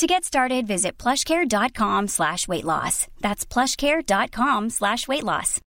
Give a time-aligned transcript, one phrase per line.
[0.00, 3.06] To get started, visit plushcare.com slash weight loss.
[3.20, 5.60] That's plushcare.com slash weight loss.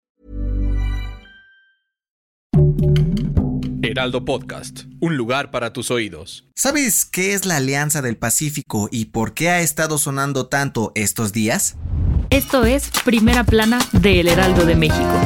[3.83, 6.49] Heraldo Podcast, un lugar para tus oídos.
[6.57, 11.35] ¿Sabes qué es la Alianza del Pacífico y por qué ha estado sonando tanto estos
[11.35, 11.77] días?
[12.31, 15.21] Esto es Primera Plana de El Heraldo de México.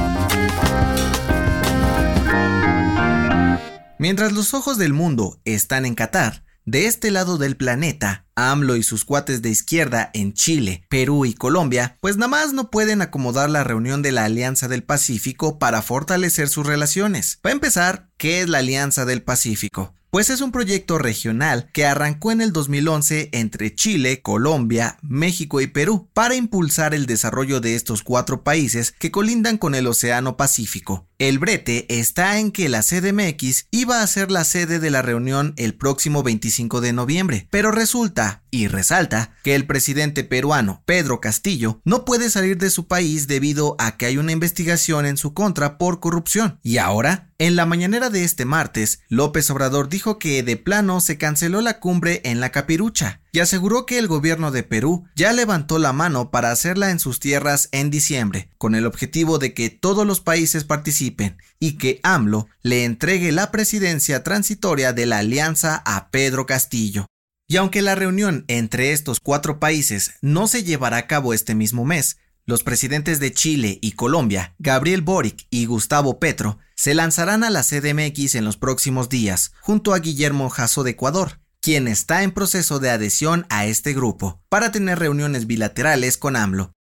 [4.00, 8.82] Mientras los ojos del mundo están en Qatar, de este lado del planeta, AMLO y
[8.82, 13.48] sus cuates de izquierda en Chile, Perú y Colombia, pues nada más no pueden acomodar
[13.48, 17.38] la reunión de la Alianza del Pacífico para fortalecer sus relaciones.
[17.40, 19.95] Para empezar, ¿qué es la Alianza del Pacífico?
[20.10, 25.66] Pues es un proyecto regional que arrancó en el 2011 entre Chile, Colombia, México y
[25.66, 31.06] Perú para impulsar el desarrollo de estos cuatro países que colindan con el Océano Pacífico.
[31.18, 35.54] El brete está en que la CDMX iba a ser la sede de la reunión
[35.56, 41.80] el próximo 25 de noviembre, pero resulta y resalta que el presidente peruano Pedro Castillo
[41.84, 45.78] no puede salir de su país debido a que hay una investigación en su contra
[45.78, 46.58] por corrupción.
[46.62, 51.16] Y ahora, en la mañanera de este martes, López Obrador dijo que de plano se
[51.16, 55.78] canceló la cumbre en la capirucha y aseguró que el gobierno de Perú ya levantó
[55.78, 60.06] la mano para hacerla en sus tierras en diciembre, con el objetivo de que todos
[60.06, 66.10] los países participen y que AMLO le entregue la presidencia transitoria de la alianza a
[66.10, 67.06] Pedro Castillo.
[67.48, 71.86] Y aunque la reunión entre estos cuatro países no se llevará a cabo este mismo
[71.86, 77.50] mes, los presidentes de Chile y Colombia, Gabriel Boric y Gustavo Petro, se lanzarán a
[77.50, 82.30] la CDMX en los próximos días, junto a Guillermo Jasso de Ecuador, quien está en
[82.30, 86.72] proceso de adhesión a este grupo, para tener reuniones bilaterales con AMLO.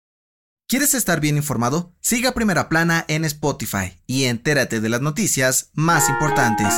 [0.68, 1.94] ¿Quieres estar bien informado?
[2.00, 6.74] Siga Primera Plana en Spotify y entérate de las noticias más importantes.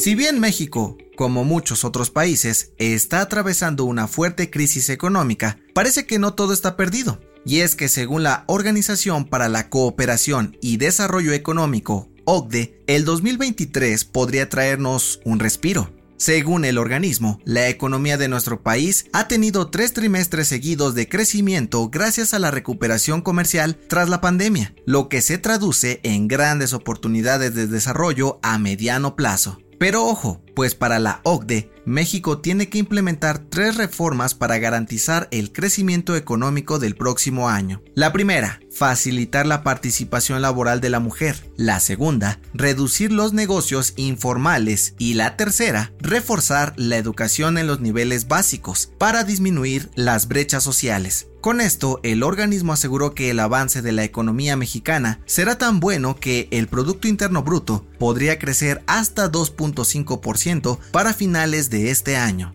[0.00, 6.18] Si bien México, como muchos otros países, está atravesando una fuerte crisis económica, parece que
[6.18, 7.20] no todo está perdido.
[7.44, 14.06] Y es que según la Organización para la Cooperación y Desarrollo Económico, OCDE, el 2023
[14.06, 15.92] podría traernos un respiro.
[16.16, 21.90] Según el organismo, la economía de nuestro país ha tenido tres trimestres seguidos de crecimiento
[21.90, 27.54] gracias a la recuperación comercial tras la pandemia, lo que se traduce en grandes oportunidades
[27.54, 29.58] de desarrollo a mediano plazo.
[29.80, 35.52] Pero ojo, pues para la OCDE, México tiene que implementar tres reformas para garantizar el
[35.52, 37.82] crecimiento económico del próximo año.
[37.94, 41.50] La primera, facilitar la participación laboral de la mujer.
[41.56, 44.94] La segunda, reducir los negocios informales.
[44.98, 51.29] Y la tercera, reforzar la educación en los niveles básicos para disminuir las brechas sociales.
[51.40, 56.16] Con esto, el organismo aseguró que el avance de la economía mexicana será tan bueno
[56.16, 62.54] que el Producto Interno Bruto podría crecer hasta 2.5% para finales de este año.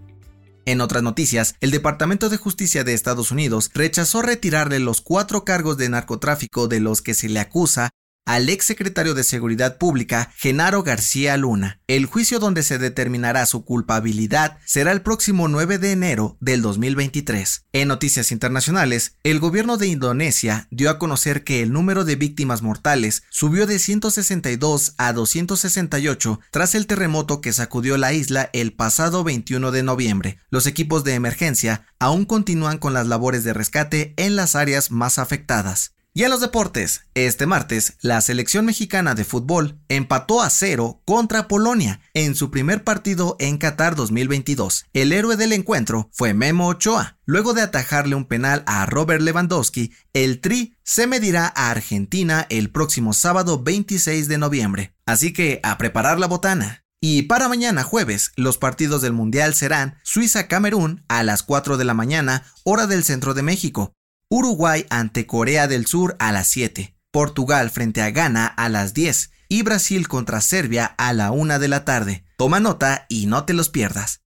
[0.68, 5.78] En otras noticias, el Departamento de Justicia de Estados Unidos rechazó retirarle los cuatro cargos
[5.78, 7.90] de narcotráfico de los que se le acusa
[8.25, 11.80] al ex secretario de Seguridad Pública, Genaro García Luna.
[11.88, 17.66] El juicio donde se determinará su culpabilidad será el próximo 9 de enero del 2023.
[17.72, 22.64] En noticias internacionales, el gobierno de Indonesia dio a conocer que el número de víctimas
[22.64, 29.24] mortales subió de 162 a 268 tras el terremoto que sacudió la isla el pasado
[29.24, 30.40] 21 de noviembre.
[30.50, 35.19] Los equipos de emergencia aún continúan con las labores de rescate en las áreas más
[35.19, 35.94] afectadas.
[36.18, 41.50] Y en los deportes, este martes, la selección mexicana de fútbol empató a cero contra
[41.50, 44.86] Polonia en su primer partido en Qatar 2022.
[44.94, 47.18] El héroe del encuentro fue Memo Ochoa.
[47.26, 52.72] Luego de atajarle un penal a Robert Lewandowski, el Tri se medirá a Argentina el
[52.72, 54.96] próximo sábado 26 de noviembre.
[55.06, 56.85] Así que a preparar la botana.
[57.02, 61.94] Y para mañana jueves, los partidos del Mundial serán Suiza-Camerún a las 4 de la
[61.94, 63.94] mañana, hora del centro de México,
[64.37, 69.32] Uruguay ante Corea del Sur a las 7, Portugal frente a Ghana a las 10
[69.47, 72.26] y Brasil contra Serbia a la 1 de la tarde.
[72.35, 74.23] Toma nota y no te los pierdas.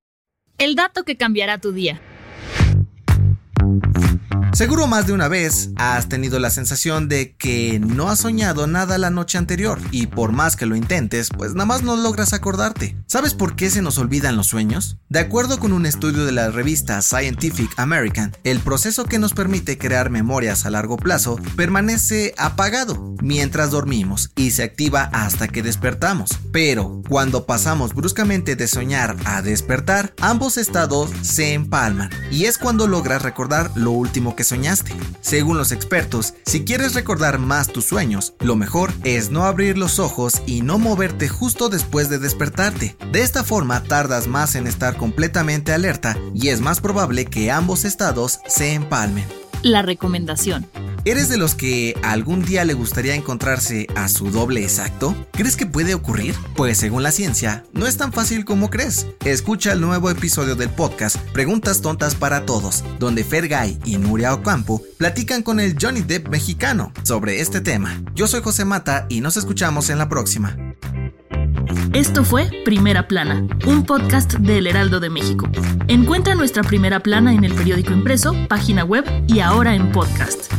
[0.57, 2.01] El dato que cambiará tu día.
[4.59, 8.97] Seguro más de una vez has tenido la sensación de que no has soñado nada
[8.97, 12.97] la noche anterior y por más que lo intentes, pues nada más no logras acordarte.
[13.07, 14.97] ¿Sabes por qué se nos olvidan los sueños?
[15.07, 19.77] De acuerdo con un estudio de la revista Scientific American, el proceso que nos permite
[19.77, 26.31] crear memorias a largo plazo permanece apagado mientras dormimos y se activa hasta que despertamos.
[26.51, 32.87] Pero cuando pasamos bruscamente de soñar a despertar, ambos estados se empalman y es cuando
[32.87, 34.93] logras recordar lo último que soñaste.
[35.21, 39.99] Según los expertos, si quieres recordar más tus sueños, lo mejor es no abrir los
[39.99, 42.95] ojos y no moverte justo después de despertarte.
[43.11, 47.85] De esta forma tardas más en estar completamente alerta y es más probable que ambos
[47.85, 49.25] estados se empalmen.
[49.61, 50.67] La recomendación.
[51.05, 55.15] ¿Eres de los que algún día le gustaría encontrarse a su doble exacto?
[55.31, 56.35] ¿Crees que puede ocurrir?
[56.55, 59.07] Pues según la ciencia, no es tan fácil como crees.
[59.23, 64.81] Escucha el nuevo episodio del podcast Preguntas Tontas para Todos, donde Fergay y Nuria Ocampo
[64.97, 68.01] platican con el Johnny Depp mexicano sobre este tema.
[68.13, 70.57] Yo soy José Mata y nos escuchamos en la próxima.
[71.93, 75.49] Esto fue Primera Plana, un podcast del Heraldo de México.
[75.87, 80.58] Encuentra nuestra Primera Plana en el periódico impreso, página web y ahora en podcast.